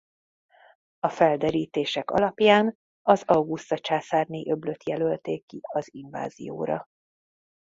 A 0.99 1.09
felderítések 1.09 2.11
alapján 2.11 2.77
az 3.01 3.23
Auguszta 3.25 3.79
császárné-öblöt 3.79 4.87
jelölték 4.89 5.45
ki 5.45 5.59
az 5.61 5.93
invázióra. 5.93 6.85